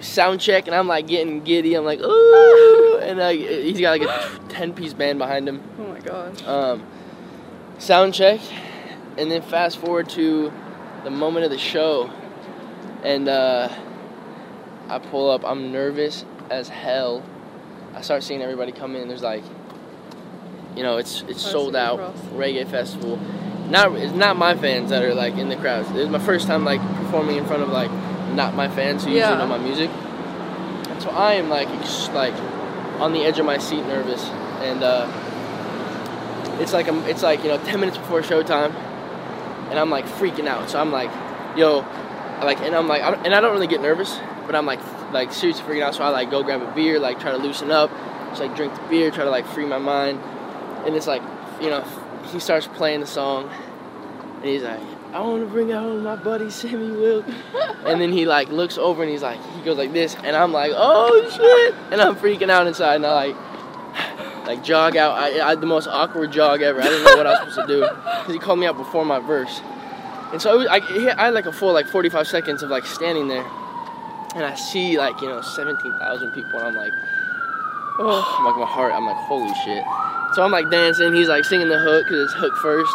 [0.00, 1.74] Sound check, and I'm like getting giddy.
[1.74, 5.62] I'm like, ooh, and he's got like a ten piece band behind him.
[5.78, 6.42] Oh my gosh.
[6.44, 6.86] Um,
[7.78, 8.40] sound check,
[9.18, 10.52] and then fast forward to
[11.04, 12.10] the moment of the show,
[13.04, 13.68] and uh,
[14.88, 15.44] I pull up.
[15.44, 17.22] I'm nervous as hell.
[17.94, 19.08] I start seeing everybody come in.
[19.08, 19.44] There's like,
[20.76, 22.16] you know, it's it's sold out cross.
[22.34, 23.18] reggae festival.
[23.70, 25.90] Not it's not my fans that are like in the crowds.
[25.92, 27.90] It's my first time like performing in front of like
[28.34, 29.28] not my fans who Yeah.
[29.30, 29.90] usually know my music.
[29.90, 32.34] And so I am like ex- like
[33.00, 34.24] on the edge of my seat, nervous,
[34.60, 35.06] and uh,
[36.60, 38.72] it's like I'm, it's like you know 10 minutes before showtime,
[39.70, 40.70] and I'm like freaking out.
[40.70, 41.10] So I'm like,
[41.56, 41.78] yo,
[42.42, 44.16] like, and I'm like, I'm, and I don't really get nervous,
[44.52, 45.94] but I'm like like seriously freaking out.
[45.94, 47.90] So I like go grab a beer, like try to loosen up,
[48.28, 50.20] just like drink the beer, try to like free my mind,
[50.84, 51.22] and it's like
[51.60, 51.82] you know
[52.30, 53.50] he starts playing the song,
[54.36, 54.80] and he's like.
[55.12, 57.26] I want to bring home, my buddy Sammy Wilk.
[57.84, 60.52] and then he like looks over and he's like, he goes like this, and I'm
[60.52, 65.18] like, oh shit, and I'm freaking out inside, and I like, like jog out.
[65.18, 66.80] I, I had the most awkward jog ever.
[66.80, 69.04] I didn't know what I was supposed to do because he called me out before
[69.04, 69.60] my verse,
[70.32, 70.76] and so it was, I,
[71.20, 73.44] I had like a full like 45 seconds of like standing there,
[74.34, 76.92] and I see like you know 17,000 people, and I'm like,
[77.98, 78.92] oh, I'm like my heart.
[78.94, 79.84] I'm like, holy shit.
[80.34, 81.14] So I'm like dancing.
[81.14, 82.92] He's like singing the hook because it's hook first,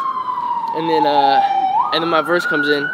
[0.76, 1.42] and then uh,
[1.94, 2.90] and then my verse comes in,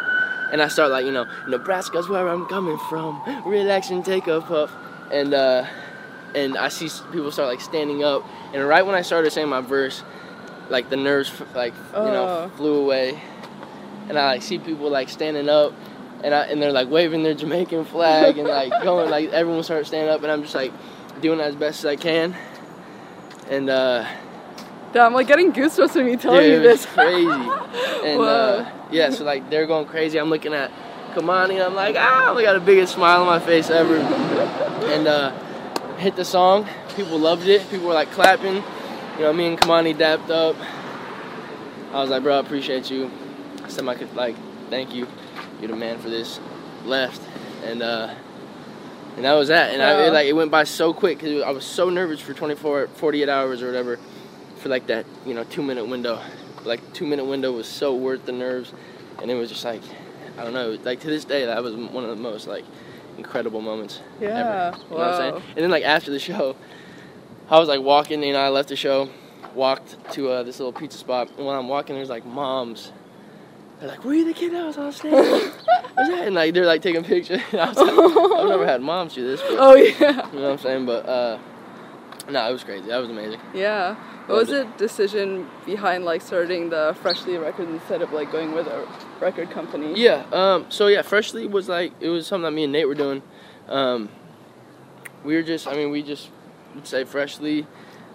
[0.52, 3.22] and I start like you know Nebraska's where I'm coming from.
[3.46, 4.70] Relax and take a puff,
[5.10, 5.64] and uh,
[6.34, 9.62] and I see people start like standing up, and right when I started saying my
[9.62, 10.02] verse,
[10.68, 12.56] like the nerves like you know Oh.
[12.56, 13.18] flew away,
[14.10, 15.72] and I like see people like standing up.
[16.22, 19.88] And, I, and they're like waving their Jamaican flag and like going like everyone starts
[19.88, 20.72] standing up and I'm just like
[21.20, 22.34] doing as best as I can
[23.50, 24.06] and uh
[24.94, 26.86] Damn, I'm like getting goosebumps when you tell Dude, me this.
[26.86, 27.26] crazy.
[28.04, 30.18] And uh, yeah, so like they're going crazy.
[30.18, 30.70] I'm looking at
[31.14, 31.60] Ky-Mani.
[31.60, 33.96] I'm like, ah, I got the biggest smile on my face ever.
[33.96, 35.32] and uh,
[35.96, 36.68] hit the song.
[36.94, 37.68] People loved it.
[37.70, 38.56] People were like clapping.
[39.16, 40.54] You know, me and Ky-Mani dapped up.
[41.92, 43.10] I was like, bro, I appreciate you.
[43.64, 44.36] I said I could like,
[44.70, 45.08] thank you.
[45.64, 46.40] You're the man for this.
[46.84, 47.22] Left,
[47.64, 48.14] and uh,
[49.16, 49.72] and that was that.
[49.72, 52.34] And I it, like it went by so quick because I was so nervous for
[52.34, 53.98] 24, 48 hours or whatever
[54.58, 56.20] for like that you know two minute window.
[56.64, 58.74] Like two minute window was so worth the nerves.
[59.22, 59.80] And it was just like
[60.36, 60.76] i don't know.
[60.82, 62.66] Like to this day that was one of the most like
[63.16, 64.28] incredible moments Yeah,
[64.72, 64.76] ever.
[64.76, 65.34] You know what i'm saying?
[65.36, 65.42] Wow.
[65.48, 66.56] and then like after the show
[67.48, 69.08] i was like walking you know i left the show
[69.54, 71.30] walked to uh, this little pizza spot.
[71.38, 72.92] And when i'm walking there's like moms
[73.80, 76.22] they're like were you the kid that was on stage What's that?
[76.26, 77.88] and like they're like taking pictures I was like,
[78.38, 79.92] i've never had moms do this but, Oh yeah.
[80.32, 81.38] you know what i'm saying but uh
[82.30, 83.96] no it was crazy that was amazing Yeah.
[84.26, 88.66] What was the decision behind like starting the Freshly Records instead of like going with
[88.66, 88.88] a
[89.20, 89.92] record company?
[90.00, 90.24] Yeah.
[90.32, 90.64] Um.
[90.70, 93.22] So yeah, freshly was like it was something that me and Nate were doing.
[93.68, 94.08] Um.
[95.24, 95.66] We were just.
[95.68, 96.30] I mean, we just
[96.74, 97.66] would say freshly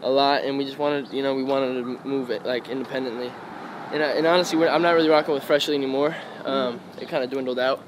[0.01, 3.31] a lot, and we just wanted, you know, we wanted to move it like independently.
[3.91, 6.15] And, and honestly, I'm not really rocking with freshly anymore.
[6.45, 6.79] Um.
[7.01, 7.81] It kind of dwindled out.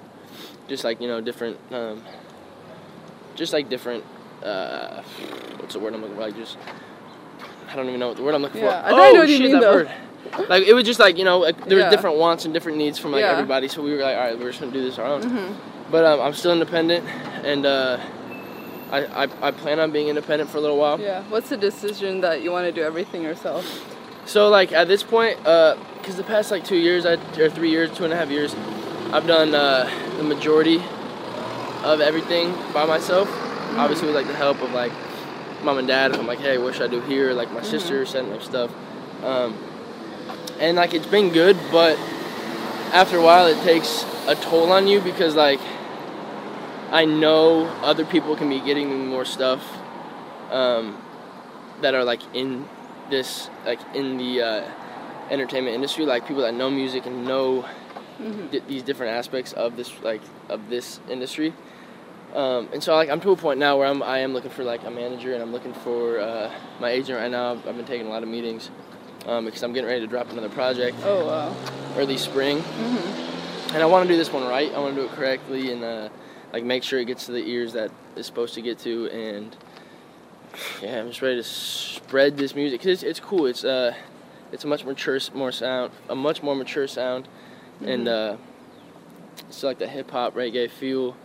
[0.68, 1.58] Just like you know, different.
[1.72, 2.02] Um.
[3.36, 4.04] Just like different.
[4.44, 5.02] Uh.
[5.58, 6.22] What's the word I'm looking for?
[6.24, 6.58] Like just.
[7.70, 8.88] I don't even know what the word I'm looking Yeah, for.
[8.88, 9.74] I oh, know what you shit, mean, that though.
[9.76, 9.92] word.
[10.50, 11.90] Like it was just like you know, like, there was Yeah.
[11.90, 13.32] different wants and different needs from like Yeah.
[13.32, 13.68] everybody.
[13.68, 15.22] So we were like, all right, we're just gonna do this our own.
[15.24, 15.56] Mhm.
[15.90, 17.06] But um, I'm still independent,
[17.44, 17.98] and uh,
[18.92, 21.00] I, I I plan on being independent for a little while.
[21.00, 21.24] Yeah.
[21.30, 23.66] What's the decision that you want to do everything yourself?
[24.32, 27.92] So like at this point, because the past like two years, I, or three years,
[27.92, 28.56] two and a half years,
[29.12, 30.78] I've done uh, the majority
[31.84, 33.28] of everything by myself.
[33.76, 34.94] Obviously with like the help of like
[35.64, 36.12] mom and dad.
[36.12, 37.34] If I'm like, hey, what should I do here?
[37.34, 38.72] Like my sister setting up stuff,
[39.22, 39.58] um,
[40.62, 42.00] and like it's been good, but
[42.94, 45.60] after a while, it takes a toll on you because like
[46.90, 49.62] I know other people can be getting me more stuff
[50.52, 51.02] um,
[51.82, 52.66] that are like in
[53.12, 54.64] this like in the uh,
[55.30, 57.66] entertainment industry, like people that know music and know
[58.20, 58.52] Mhm.
[58.52, 61.54] di- these different aspects of this like of this industry.
[62.36, 64.64] Um, and so like I'm to a point now where I'm I am looking for
[64.64, 67.52] like a manager and I'm looking for uh, my agent right now.
[67.54, 68.70] I've, I've been taking a lot of meetings
[69.28, 71.56] um, because I'm getting ready to drop another project Oh wow.
[71.98, 73.74] early spring, Mhm.
[73.74, 74.72] and I want to do this one right.
[74.74, 76.10] I want to do it correctly and uh,
[76.54, 79.10] like make sure it gets to the ears that it's supposed to get to.
[79.10, 79.56] And
[80.82, 83.46] yeah, I'm just ready to spread this music 'cause it's, it's cool.
[83.46, 83.94] It's uh,
[84.52, 87.28] it's a much mature more sound, a much more mature sound,
[87.86, 88.38] and uh,
[89.48, 91.16] it's like the hip hop reggae feel.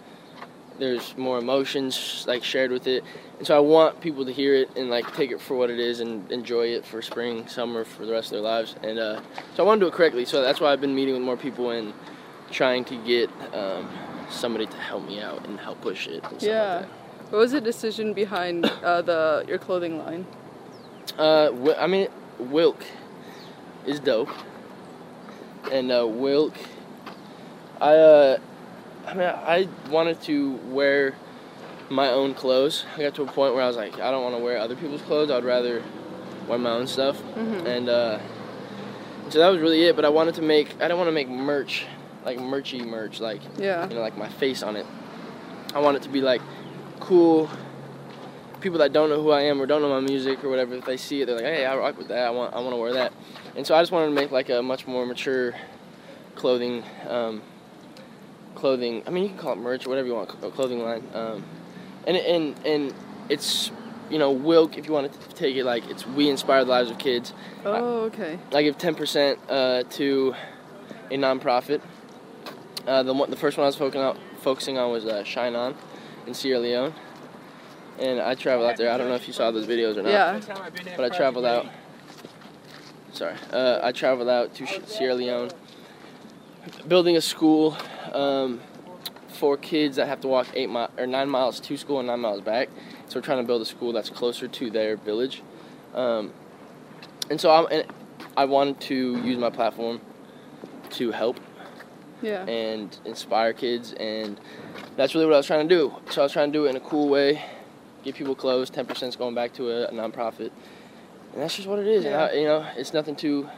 [0.78, 3.02] There's more emotions like shared with it,
[3.38, 5.78] and so I want people to hear it and like take it for what it
[5.78, 8.74] is and enjoy it for spring, summer, for the rest of their lives.
[8.82, 9.20] And uh,
[9.54, 10.26] so I want to do it correctly.
[10.26, 11.94] So that's why I've been meeting with more people and
[12.50, 13.88] trying to get um,
[14.28, 16.22] somebody to help me out and help push it.
[16.24, 16.76] And stuff Yeah.
[16.76, 17.05] Like that.
[17.36, 20.24] What was the decision behind uh, the your clothing line?
[21.18, 22.82] Uh, I mean, Wilk
[23.84, 24.30] is dope,
[25.70, 26.54] and uh, Wilk,
[27.78, 28.38] I uh,
[29.06, 31.14] I mean, I wanted to wear
[31.90, 32.86] my own clothes.
[32.96, 34.74] I got to a point where I was like, I don't want to wear other
[34.74, 35.30] people's clothes.
[35.30, 35.82] I'd rather
[36.48, 37.66] wear my own stuff, Mhm.
[37.66, 38.18] and uh,
[39.28, 39.94] so that was really it.
[39.94, 41.84] But I wanted to make, I didn't want to make merch,
[42.24, 43.86] like merchy merch, like Yeah.
[43.90, 44.86] you know, like my face on it.
[45.74, 46.40] I want it to be like
[47.00, 47.50] cool.
[48.60, 50.84] People that don't know who I am or don't know my music or whatever, if
[50.84, 52.26] they see it, they're like, "Hey, I rock with that.
[52.26, 53.12] I want, I want to wear that."
[53.54, 55.54] And so I just wanted to make like a much more mature
[56.34, 57.42] clothing, um,
[58.54, 59.02] clothing.
[59.06, 61.04] I mean, you can call it merch or whatever you want, a clothing line.
[61.14, 61.44] Um,
[62.06, 62.94] and and and
[63.28, 63.70] it's,
[64.10, 64.78] you know, Wilk.
[64.78, 67.34] If you want to take it like it's we inspire the lives of kids.
[67.64, 68.38] Oh, okay.
[68.52, 70.34] I give ten percent uh, to
[71.10, 71.80] a nonprofit.
[72.86, 75.56] Uh, the one, the first one I was focusing on, focusing on was uh, Shine
[75.56, 75.74] On
[76.26, 76.94] in Sierra Leone,
[77.98, 78.90] and I traveled out there.
[78.90, 80.40] I don't know if you saw those videos or not, Yeah.
[80.96, 81.66] but I traveled out.
[83.12, 85.50] Sorry, uh, I traveled out to Sierra Leone,
[86.86, 87.76] building a school
[88.12, 88.60] um,
[89.28, 92.20] for kids that have to walk eight mi- or nine miles to school and nine
[92.20, 92.68] miles back.
[93.08, 95.42] So we're trying to build a school that's closer to their village,
[95.94, 96.32] um,
[97.30, 97.86] and so I'm, and
[98.36, 100.00] I wanted to use my platform
[100.90, 101.40] to help
[102.20, 102.44] Yeah.
[102.46, 104.38] and inspire kids, and
[104.96, 105.94] that's really what I was trying to do.
[106.10, 107.42] So I was trying to do it in a cool way,
[108.02, 108.70] give people clothes.
[108.70, 110.50] Ten percent is going back to a, a nonprofit,
[111.32, 112.04] and that's just what it is.
[112.04, 112.10] Yeah.
[112.10, 113.48] And I, you know, it's nothing too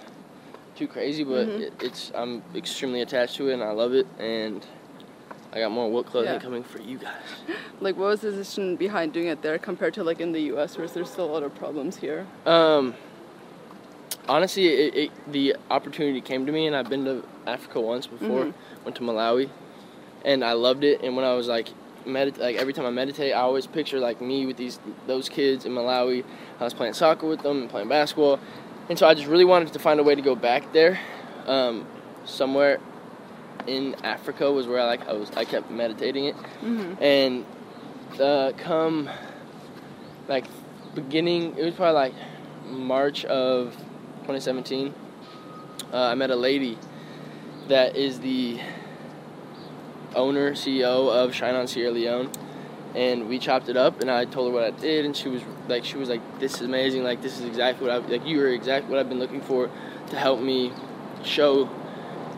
[0.76, 1.60] too crazy, but Mhm.
[1.60, 4.06] it, it's I'm extremely attached to it, and I love it.
[4.18, 4.64] And
[5.52, 6.38] I got more Wilk clothing Yeah.
[6.38, 7.12] coming for you guys.
[7.80, 10.76] Like, what was the decision behind doing it there compared to like in the U.S.,
[10.76, 12.26] where there's still a lot of problems here?
[12.44, 12.94] Um,
[14.28, 18.46] honestly, it, it, the opportunity came to me, and I've been to Africa once before.
[18.46, 18.54] Mhm.
[18.84, 19.48] Went to Malawi,
[20.24, 21.02] and I loved it.
[21.02, 21.68] And when I was like,
[22.06, 25.64] medit- like every time I meditate, I always picture like me with these those kids
[25.64, 26.24] in Malawi.
[26.60, 28.38] I was playing soccer with them and playing basketball,
[28.88, 30.98] and so I just really wanted to find a way to go back there,
[31.46, 31.86] um,
[32.24, 32.80] somewhere
[33.66, 37.02] in Africa was where I like I was I kept meditating it Mm-hmm.
[37.02, 37.44] and
[38.20, 39.08] uh, come
[40.26, 40.46] like
[40.94, 42.14] beginning it was probably like
[42.66, 43.72] march of
[44.22, 44.92] 2017
[45.92, 46.76] uh, i met a lady
[47.68, 48.58] that is the
[50.14, 52.30] owner ceo of shine on sierra leone
[52.94, 55.42] and we chopped it up and i told her what i did and she was
[55.68, 58.40] like she was like this is amazing like this is exactly what i like you
[58.40, 59.70] are exactly what i've been looking for
[60.08, 60.72] to help me
[61.22, 61.68] show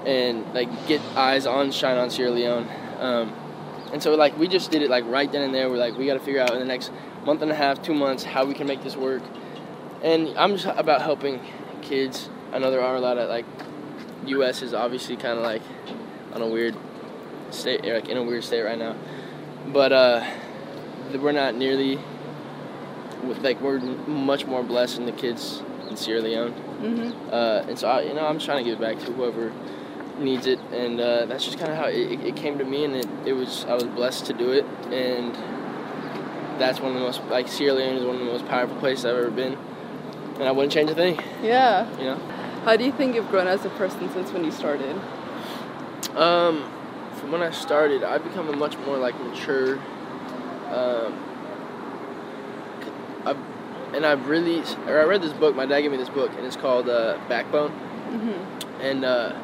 [0.04, 3.32] and like get eyes on shine on sierra leone um,
[3.92, 5.68] and so like we just did it like right then and there.
[5.68, 6.92] We're like we got to figure out in the next
[7.24, 9.22] month and a half, two months, how we can make this work.
[10.02, 11.40] And I'm just about helping
[11.82, 12.28] kids.
[12.52, 13.46] I know there are a lot of like
[14.26, 14.62] U.S.
[14.62, 15.62] is obviously kind of like
[16.32, 16.76] on a weird
[17.54, 18.96] state, like in a weird state right now.
[19.72, 20.24] But uh,
[21.18, 21.98] we're not nearly
[23.24, 26.52] with like we're much more blessed than the kids in Sierra Leone.
[26.52, 27.28] Mm-hmm.
[27.32, 29.52] Uh, and so I, you know, I'm trying to give it back to whoever
[30.18, 32.96] needs it, and uh, that's just kind of how it, it came to me, and
[32.96, 35.34] it, it was I was blessed to do it, and
[36.60, 39.04] that's one of the most like Sierra Leone is one of the most powerful places
[39.04, 39.56] I've ever been,
[40.34, 41.88] and I wouldn't change a thing, Yeah.
[41.98, 42.16] you know.
[42.64, 44.94] How do you think you've grown as a person since when you started?
[46.14, 46.70] Um,
[47.20, 49.78] from when I started, I've become a much more like mature.
[50.70, 51.14] Um,
[53.26, 53.36] I've,
[53.94, 55.54] and I've really, or I read this book.
[55.54, 57.70] My dad gave me this book, and it's called uh, Backbone.
[58.10, 58.80] Mm-hmm.
[58.80, 59.40] and uh,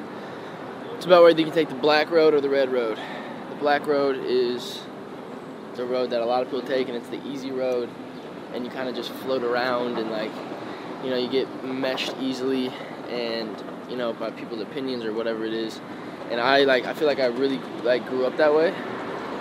[0.97, 2.99] it's about whether you can take the black road or the red road.
[3.51, 4.81] The black road is
[5.77, 7.89] the road that a lot of people take, and it's the easy road,
[8.53, 10.33] and you kind of just float around and like,
[11.05, 12.73] you know, you get meshed easily,
[13.09, 15.81] and you know, by people's opinions or whatever it is.
[16.31, 18.75] And I like, I feel like I really like grew up that way,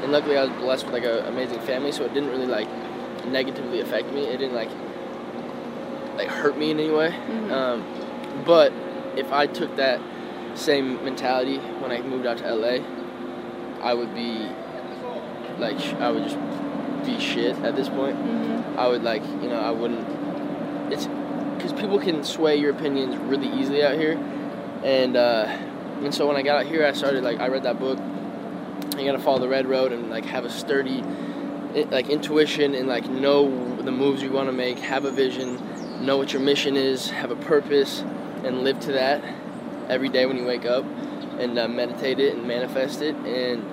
[0.03, 2.67] and luckily I was blessed with like an amazing family, so it didn't really like
[3.25, 4.25] negatively affect me.
[4.25, 4.69] It didn't like
[6.15, 7.09] like hurt me in any way.
[7.09, 7.51] Mhm.
[7.51, 8.71] Um, but
[9.15, 9.99] if I took that
[10.53, 12.79] same mentality when I moved out to LA,
[13.81, 14.47] I would be
[15.57, 16.37] like I would just
[17.05, 18.15] be shit at this point.
[18.17, 18.79] Mm-hmm.
[18.79, 20.05] I would like you know I wouldn't.
[20.91, 21.07] It's
[21.55, 24.19] because people can sway your opinions really easily out here,
[24.83, 25.57] and uh,
[26.03, 27.99] and so when I got out here, I started like I read that book.
[28.97, 31.03] You gotta follow the red road and like have a sturdy,
[31.91, 34.79] like intuition and like know the moves you want to make.
[34.79, 38.01] Have a vision, know what your mission is, have a purpose,
[38.43, 39.23] and live to that
[39.89, 40.85] every day when you wake up,
[41.39, 43.15] and uh, meditate it and manifest it.
[43.15, 43.63] And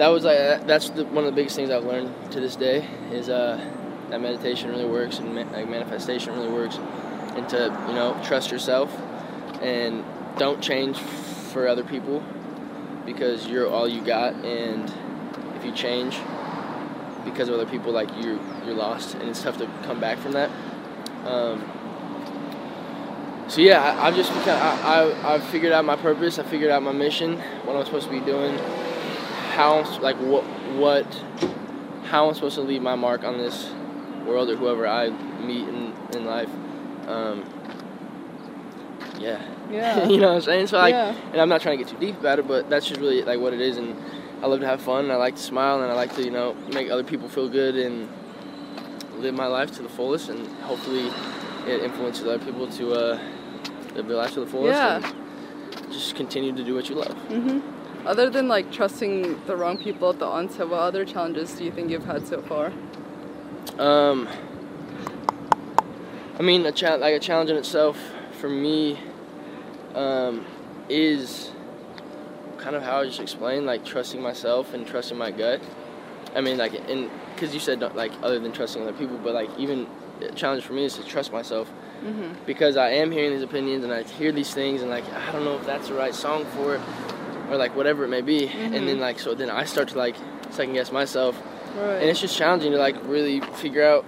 [0.00, 2.86] that was like that's the, one of the biggest things I've learned to this day
[3.10, 3.60] is uh,
[4.10, 6.78] that meditation really works and ma- like manifestation really works,
[7.36, 8.96] and to you know trust yourself
[9.60, 10.04] and
[10.38, 10.98] don't change
[11.58, 12.22] for other people
[13.04, 14.92] because you're all you got, and
[15.56, 16.16] if you change
[17.24, 20.32] because of other people, like you you're lost, and it's tough to come back from
[20.32, 20.50] that.
[21.24, 21.68] Um,
[23.48, 26.38] so yeah, I, have just become, I, I I've figured out my purpose.
[26.38, 28.56] I figured out my mission, what I'm supposed to be doing,
[29.50, 30.44] how like what
[30.76, 31.06] what
[32.04, 33.68] how I'm supposed to leave my mark on this
[34.24, 35.08] world or whoever I
[35.40, 36.50] meet in in life.
[37.08, 37.42] Um,
[39.18, 39.40] yeah.
[39.70, 40.06] Yeah.
[40.08, 40.66] you know what I'm saying?
[40.68, 41.14] So like, Yeah.
[41.32, 43.38] and I'm not trying to get too deep about it, but that's just really like
[43.40, 43.76] what it is.
[43.76, 43.96] And
[44.42, 45.04] I love to have fun.
[45.04, 47.48] And I like to smile, and I like to you know make other people feel
[47.48, 48.08] good and
[49.18, 50.28] live my life to the fullest.
[50.30, 51.08] And hopefully,
[51.66, 53.18] it influences other people to uh,
[53.94, 54.76] live their life to the fullest.
[54.78, 54.96] Yeah.
[55.04, 57.12] And just continue to do what you love.
[57.28, 57.60] hmm
[58.06, 61.70] Other than like trusting the wrong people at the onset, what other challenges do you
[61.72, 62.72] think you've had so far?
[63.78, 64.28] Um,
[66.38, 67.98] I mean, a cha- like a challenge in itself
[68.40, 68.98] for me
[69.98, 70.44] um,
[70.88, 71.50] is
[72.58, 75.60] kind of how I just explained, like trusting myself and trusting my gut.
[76.34, 79.50] I mean, like, and because you said like other than trusting other people, but like
[79.58, 79.86] even
[80.20, 81.68] a challenge for me is to trust myself
[82.02, 85.30] hmm because I am hearing these opinions and I hear these things and like I
[85.32, 86.80] don't know if that's the right song for it
[87.50, 88.74] or like whatever it may be, Mhm.
[88.74, 90.16] and then like so then I start to like
[90.50, 91.40] second guess myself
[91.76, 91.96] Right.
[92.00, 94.04] and it's just challenging to like really figure out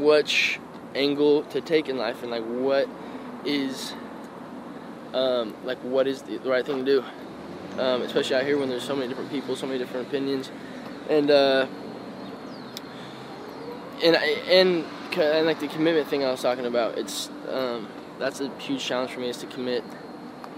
[0.00, 0.58] which
[0.94, 2.88] angle to take in life and like what
[3.44, 3.92] is
[5.14, 7.04] um, like what is the, the right thing to do
[7.80, 10.50] um, especially out here when there's so many different people so many different opinions
[11.08, 11.66] and uh,
[14.02, 14.84] and and
[15.18, 19.10] and like the commitment thing I was talking about it's um, that's a huge challenge
[19.12, 19.84] for me is to commit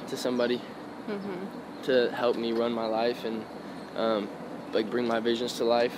[0.09, 0.59] to somebody
[1.07, 1.45] hmm
[1.85, 3.45] to help me run my life and
[3.97, 4.27] um,
[4.73, 5.95] like bring my visions to life.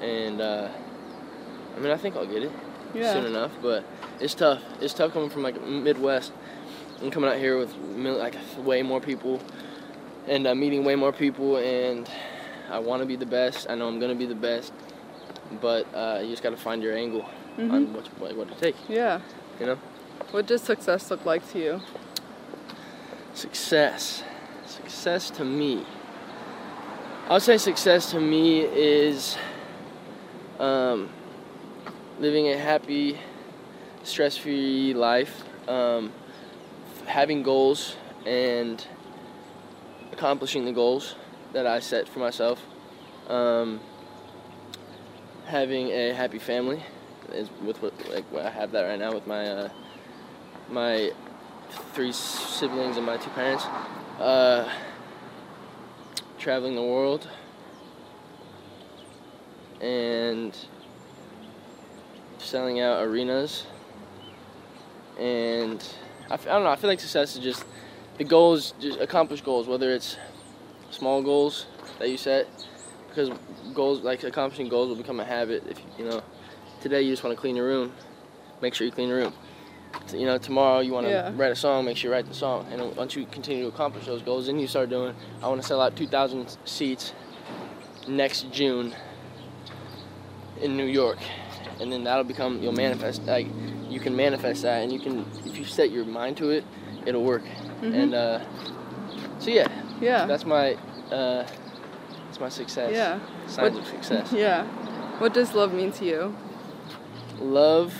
[0.00, 0.70] And uh,
[1.76, 2.52] I mean, I think I'll get it
[2.94, 3.12] Yeah.
[3.12, 3.52] soon enough.
[3.60, 3.84] But
[4.18, 4.62] it's tough.
[4.80, 6.32] It's tough coming from like Midwest
[7.02, 9.40] and coming out here with mil- like way more people
[10.28, 11.56] and I'm meeting way more people.
[11.58, 12.10] And
[12.70, 13.68] I want to be the best.
[13.70, 14.72] I know I'm gonna be the best.
[15.60, 17.24] But uh, you just got to find your angle
[17.56, 17.72] Mhm.
[17.72, 18.74] on what, what what to take.
[18.88, 19.20] Yeah.
[19.60, 19.78] You know,
[20.32, 21.80] What does success look like to you?
[23.34, 24.22] Success.
[24.66, 25.84] Success to me.
[27.28, 29.36] I would say success to me is
[30.58, 31.08] um,
[32.18, 33.18] living a happy,
[34.02, 36.12] stress free life, um,
[37.06, 38.84] having goals, and
[40.12, 41.14] accomplishing the goals
[41.52, 42.60] that I set for myself.
[43.28, 43.80] Um,
[45.46, 46.82] having a happy family
[47.32, 49.68] is with what like I have that right now with my uh,
[50.70, 51.12] my
[51.94, 53.64] three siblings and my two parents.
[54.18, 54.68] Uh,
[56.38, 57.28] traveling the world
[59.80, 60.56] and
[62.38, 63.66] selling out arenas.
[65.18, 65.84] And
[66.30, 67.64] I, f- I don't know, I feel like success is just
[68.18, 70.16] the goals, just accomplish goals, whether it's
[70.90, 71.66] small goals
[71.98, 72.46] that you set,
[73.08, 73.30] because
[73.74, 76.22] goals, like accomplishing goals will become a habit if you, you know,
[76.80, 77.92] today you just want to clean your room,
[78.60, 79.32] make sure you clean your room
[80.08, 81.32] t- you know, tomorrow you want to Yeah.
[81.34, 82.66] write a song, make sure you write the song.
[82.70, 85.66] And once you continue to accomplish those goals, then you start doing, I want to
[85.66, 87.12] sell out 2,000 seats
[88.08, 88.94] next June
[90.60, 91.18] in New York.
[91.80, 93.46] And then that'll become, you'll manifest, like,
[93.96, 94.82] you can manifest that.
[94.82, 96.64] And you can, if you set your mind to it,
[97.06, 97.44] it'll work.
[97.80, 97.94] Mhm.
[97.94, 98.40] And, uh,
[99.38, 99.68] so yeah,
[100.02, 100.26] Yeah.
[100.26, 100.74] that's my,
[101.10, 101.44] uh,
[102.26, 102.92] that's my success.
[102.92, 103.18] Yeah.
[103.46, 104.32] Signs What- of success.
[104.46, 104.64] Yeah.
[105.18, 106.36] What does love mean to you?
[107.40, 107.94] Love.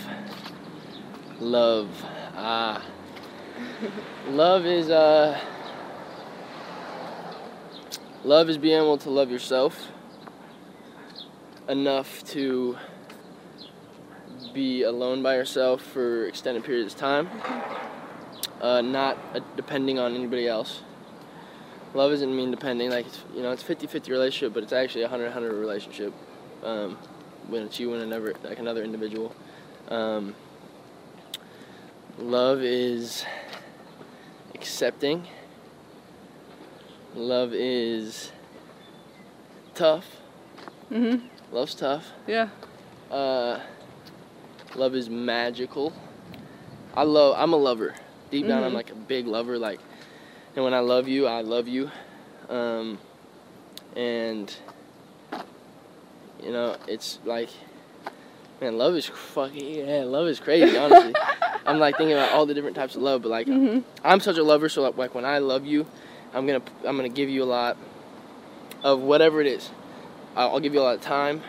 [1.41, 1.89] Love.
[2.37, 2.83] Ah.
[4.29, 5.39] love is uh
[8.23, 9.91] love is being able to love yourself
[11.69, 12.77] enough to
[14.57, 17.29] be alone by yourself for extended periods of time.
[18.61, 20.81] Uh, not uh, depending on anybody else.
[21.93, 22.91] Love doesn't mean depending.
[22.91, 26.15] Like it's, you know, it's 50-50 relationship, but it's actually a 100-100 relationship.
[26.65, 26.97] Um,
[27.49, 29.35] when it's you and another like another individual.
[29.89, 30.35] Um,
[32.19, 33.25] love is
[34.55, 35.27] accepting.
[37.15, 38.33] Love is
[39.75, 40.07] tough.
[40.91, 41.27] Mm-hmm.
[41.55, 42.13] Love's tough.
[42.27, 42.49] Yeah.
[43.11, 43.61] Uh,
[44.77, 45.93] love is magical.
[46.95, 47.35] I love.
[47.39, 47.95] I'm a lover.
[48.31, 48.75] Deep down, I'm Mhm.
[48.75, 49.59] like a big lover.
[49.59, 49.81] Like,
[50.55, 51.91] and when I love you, I love you.
[52.49, 52.99] Um,
[53.95, 54.55] and
[56.43, 57.49] you know, it's like,
[58.61, 60.05] man, love is fucking yeah.
[60.05, 60.77] Love is crazy.
[60.77, 61.15] Honestly,
[61.67, 63.83] I'm like thinking about all the different types of love, but like, Mhm.
[64.05, 64.69] I'm such a lover.
[64.69, 65.87] So like, like when I love you,
[66.35, 67.77] I'm gonna I'm gonna give you a lot
[68.83, 69.71] of whatever it is.
[70.37, 71.43] I'll, I'll give you a lot of time.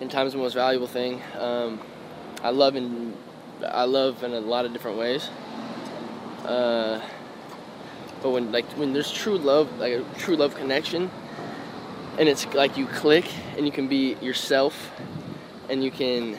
[0.00, 1.22] And time's the most valuable thing.
[1.38, 1.80] Um,
[2.44, 3.14] I love in
[3.66, 5.28] I love in a lot of different ways.
[6.44, 7.00] Uh,
[8.22, 11.10] But when like when there's true love, like a true love connection,
[12.18, 13.26] and it's like you click
[13.56, 14.90] and you can be yourself,
[15.68, 16.38] and you can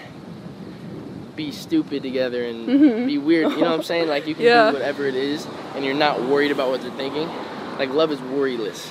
[1.36, 3.06] be stupid together and Mhm.
[3.08, 3.52] be weird.
[3.52, 4.08] You know what I'm saying?
[4.08, 4.70] Like you can Yeah.
[4.70, 5.46] do whatever it is,
[5.76, 7.30] and you're not worried about what they're thinking.
[7.78, 8.88] Like love is worryless.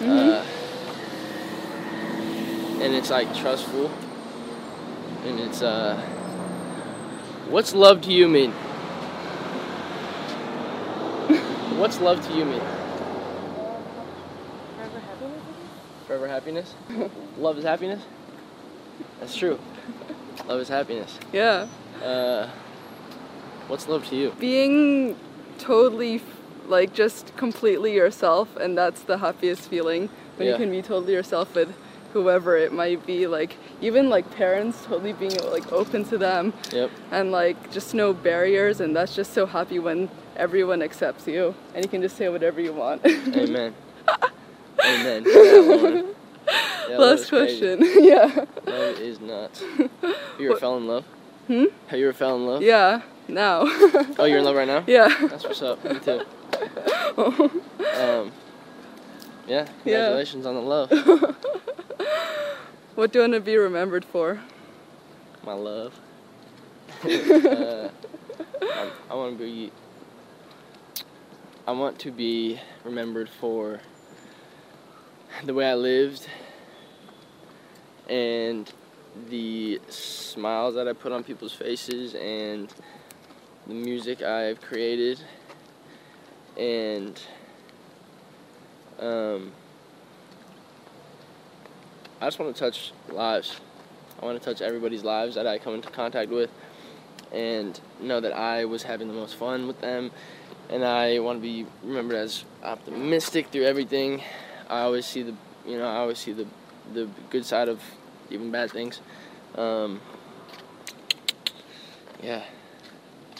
[0.00, 0.08] Mhm.
[0.08, 0.42] Uh,
[2.82, 3.90] and it's like trustful.
[5.30, 5.94] And it's uh
[7.50, 8.50] what's love to you mean?
[11.78, 12.60] what's love to you mean?
[16.08, 16.74] Forever happiness?
[17.38, 18.02] love is happiness?
[19.20, 19.60] That's true.
[20.48, 21.16] Love is happiness.
[21.32, 21.68] Yeah.
[22.02, 22.48] Uh
[23.68, 24.32] what's love to you?
[24.40, 25.16] Being
[25.58, 26.22] totally,
[26.66, 30.54] like, just completely yourself, and that's the happiest feeling when Yeah.
[30.54, 31.72] you can be totally yourself with
[32.12, 33.26] whoever it might be.
[33.26, 36.90] Like, even like parents, totally being like open to them, Yep.
[37.10, 41.84] and like just no barriers, and that's just so happy when everyone accepts you and
[41.84, 43.04] you can just say whatever you want.
[43.06, 43.74] Amen.
[44.84, 45.24] Amen.
[46.48, 46.96] Yeah.
[46.96, 47.76] Yeah, Last crazy.
[47.76, 48.02] question.
[48.04, 48.44] yeah.
[48.66, 49.18] Love is.
[49.18, 49.50] Have
[50.40, 51.04] you ever What- fell in love?
[51.46, 51.64] Hmm?
[51.86, 52.62] Have you ever fell in love?
[52.62, 53.02] Yeah.
[53.28, 53.60] Now.
[54.18, 54.82] Oh, you're in love right now?
[54.88, 55.08] Yeah.
[55.28, 55.84] That's what's up.
[55.84, 56.22] Me too.
[57.16, 58.32] Um,
[59.46, 60.90] yeah, congratulations on the love.
[63.00, 64.38] What do you want to be remembered for?
[65.42, 65.98] My love.
[67.02, 67.88] uh,
[68.60, 69.72] I, I want to be.
[71.66, 73.80] I want to be remembered for
[75.46, 76.28] the way I lived
[78.10, 78.70] and
[79.30, 82.70] the smiles that I put on people's faces and
[83.66, 85.18] the music I've created
[86.58, 87.18] and
[88.98, 89.52] um,
[92.20, 93.60] I just want to touch lives.
[94.20, 96.50] I want to touch everybody's lives that I come into contact with
[97.32, 100.10] and know that I was having the most fun with them
[100.68, 104.22] and I want to be remembered as optimistic through everything.
[104.68, 105.34] I always see the
[105.66, 106.46] you know, I always see the
[106.92, 107.80] the good side of
[108.30, 109.00] even bad things.
[109.54, 110.00] Um,
[112.22, 112.42] yeah.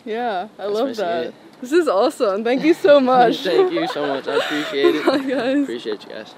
[0.04, 1.26] Yeah, I That's love that.
[1.26, 1.34] it.
[1.60, 2.42] This is awesome.
[2.42, 3.38] Thank you so much.
[3.40, 4.26] Thank you so much.
[4.26, 5.06] I appreciate it.
[5.06, 5.62] Bye, guys.
[5.62, 6.34] Appreciate you guys.